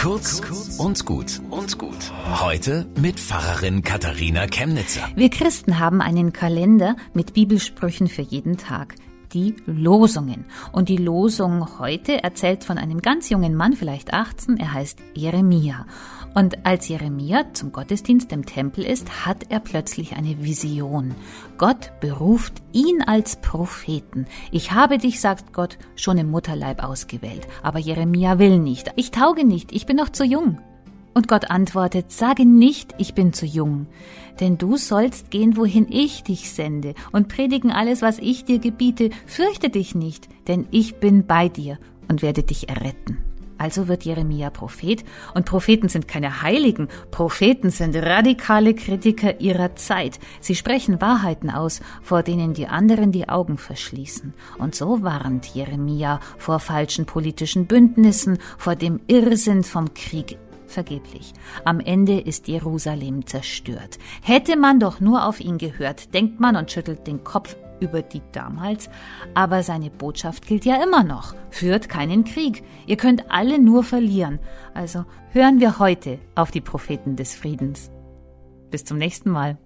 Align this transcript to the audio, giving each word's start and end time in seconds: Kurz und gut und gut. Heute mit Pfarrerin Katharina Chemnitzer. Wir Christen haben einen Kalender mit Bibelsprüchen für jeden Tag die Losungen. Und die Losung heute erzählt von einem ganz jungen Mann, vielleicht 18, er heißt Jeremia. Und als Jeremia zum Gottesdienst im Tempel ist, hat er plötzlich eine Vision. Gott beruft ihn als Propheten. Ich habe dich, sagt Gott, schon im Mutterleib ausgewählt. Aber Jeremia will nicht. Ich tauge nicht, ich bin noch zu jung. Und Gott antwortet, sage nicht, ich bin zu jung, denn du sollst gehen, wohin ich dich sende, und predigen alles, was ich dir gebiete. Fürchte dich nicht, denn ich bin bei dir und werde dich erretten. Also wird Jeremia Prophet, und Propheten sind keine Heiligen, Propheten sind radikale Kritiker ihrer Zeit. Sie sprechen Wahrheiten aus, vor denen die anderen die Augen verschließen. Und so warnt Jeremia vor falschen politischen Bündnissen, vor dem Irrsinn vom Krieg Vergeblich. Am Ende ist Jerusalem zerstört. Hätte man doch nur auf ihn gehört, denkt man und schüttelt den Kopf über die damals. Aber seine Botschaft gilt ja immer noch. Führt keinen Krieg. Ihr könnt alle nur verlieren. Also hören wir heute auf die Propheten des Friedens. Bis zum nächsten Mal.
Kurz 0.00 0.40
und 0.78 1.04
gut 1.04 1.42
und 1.50 1.76
gut. 1.76 2.10
Heute 2.40 2.86
mit 2.98 3.20
Pfarrerin 3.20 3.82
Katharina 3.82 4.46
Chemnitzer. 4.46 5.06
Wir 5.14 5.28
Christen 5.28 5.78
haben 5.78 6.00
einen 6.00 6.32
Kalender 6.32 6.96
mit 7.12 7.34
Bibelsprüchen 7.34 8.08
für 8.08 8.22
jeden 8.22 8.56
Tag 8.56 8.94
die 9.32 9.56
Losungen. 9.66 10.44
Und 10.72 10.88
die 10.88 10.96
Losung 10.96 11.78
heute 11.78 12.22
erzählt 12.22 12.64
von 12.64 12.78
einem 12.78 13.00
ganz 13.00 13.28
jungen 13.30 13.54
Mann, 13.54 13.74
vielleicht 13.74 14.12
18, 14.12 14.56
er 14.58 14.72
heißt 14.72 15.00
Jeremia. 15.14 15.86
Und 16.34 16.64
als 16.64 16.88
Jeremia 16.88 17.52
zum 17.54 17.72
Gottesdienst 17.72 18.30
im 18.32 18.46
Tempel 18.46 18.84
ist, 18.84 19.26
hat 19.26 19.46
er 19.48 19.58
plötzlich 19.58 20.16
eine 20.16 20.42
Vision. 20.44 21.14
Gott 21.58 21.90
beruft 22.00 22.54
ihn 22.72 23.02
als 23.02 23.36
Propheten. 23.40 24.26
Ich 24.52 24.72
habe 24.72 24.98
dich, 24.98 25.20
sagt 25.20 25.52
Gott, 25.52 25.78
schon 25.96 26.18
im 26.18 26.30
Mutterleib 26.30 26.84
ausgewählt. 26.84 27.48
Aber 27.62 27.80
Jeremia 27.80 28.38
will 28.38 28.58
nicht. 28.58 28.92
Ich 28.94 29.10
tauge 29.10 29.44
nicht, 29.44 29.72
ich 29.72 29.86
bin 29.86 29.96
noch 29.96 30.10
zu 30.10 30.24
jung. 30.24 30.58
Und 31.12 31.26
Gott 31.26 31.50
antwortet, 31.50 32.12
sage 32.12 32.46
nicht, 32.46 32.94
ich 32.98 33.14
bin 33.14 33.32
zu 33.32 33.44
jung, 33.44 33.86
denn 34.38 34.58
du 34.58 34.76
sollst 34.76 35.30
gehen, 35.30 35.56
wohin 35.56 35.86
ich 35.90 36.22
dich 36.22 36.50
sende, 36.50 36.94
und 37.10 37.28
predigen 37.28 37.72
alles, 37.72 38.00
was 38.00 38.18
ich 38.18 38.44
dir 38.44 38.60
gebiete. 38.60 39.10
Fürchte 39.26 39.70
dich 39.70 39.94
nicht, 39.94 40.28
denn 40.46 40.68
ich 40.70 40.96
bin 40.96 41.26
bei 41.26 41.48
dir 41.48 41.78
und 42.08 42.22
werde 42.22 42.44
dich 42.44 42.68
erretten. 42.68 43.18
Also 43.58 43.88
wird 43.88 44.04
Jeremia 44.04 44.48
Prophet, 44.48 45.04
und 45.34 45.44
Propheten 45.44 45.90
sind 45.90 46.08
keine 46.08 46.40
Heiligen, 46.40 46.88
Propheten 47.10 47.68
sind 47.68 47.94
radikale 47.94 48.74
Kritiker 48.74 49.38
ihrer 49.38 49.76
Zeit. 49.76 50.18
Sie 50.40 50.54
sprechen 50.54 51.02
Wahrheiten 51.02 51.50
aus, 51.50 51.80
vor 52.00 52.22
denen 52.22 52.54
die 52.54 52.68
anderen 52.68 53.12
die 53.12 53.28
Augen 53.28 53.58
verschließen. 53.58 54.32
Und 54.56 54.74
so 54.74 55.02
warnt 55.02 55.44
Jeremia 55.44 56.20
vor 56.38 56.58
falschen 56.58 57.04
politischen 57.04 57.66
Bündnissen, 57.66 58.38
vor 58.56 58.76
dem 58.76 59.00
Irrsinn 59.08 59.62
vom 59.62 59.92
Krieg 59.92 60.38
Vergeblich. 60.70 61.32
Am 61.64 61.80
Ende 61.80 62.20
ist 62.20 62.46
Jerusalem 62.46 63.26
zerstört. 63.26 63.98
Hätte 64.22 64.56
man 64.56 64.78
doch 64.78 65.00
nur 65.00 65.26
auf 65.26 65.40
ihn 65.40 65.58
gehört, 65.58 66.14
denkt 66.14 66.38
man 66.38 66.54
und 66.54 66.70
schüttelt 66.70 67.08
den 67.08 67.24
Kopf 67.24 67.56
über 67.80 68.02
die 68.02 68.22
damals. 68.30 68.88
Aber 69.34 69.64
seine 69.64 69.90
Botschaft 69.90 70.46
gilt 70.46 70.64
ja 70.64 70.80
immer 70.80 71.02
noch. 71.02 71.34
Führt 71.50 71.88
keinen 71.88 72.24
Krieg. 72.24 72.62
Ihr 72.86 72.96
könnt 72.96 73.32
alle 73.32 73.58
nur 73.58 73.82
verlieren. 73.82 74.38
Also 74.72 75.04
hören 75.30 75.58
wir 75.58 75.80
heute 75.80 76.20
auf 76.36 76.52
die 76.52 76.60
Propheten 76.60 77.16
des 77.16 77.34
Friedens. 77.34 77.90
Bis 78.70 78.84
zum 78.84 78.98
nächsten 78.98 79.30
Mal. 79.30 79.58